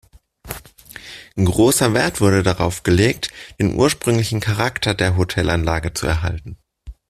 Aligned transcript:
Grosser 1.35 1.93
Wert 1.93 2.21
wurde 2.21 2.41
darauf 2.41 2.81
gelegt, 2.81 3.29
den 3.59 3.75
ursprünglichen 3.75 4.39
Charakter 4.39 4.95
der 4.95 5.15
Hotelanlage 5.15 5.93
zu 5.93 6.07
erhalten. 6.07 6.57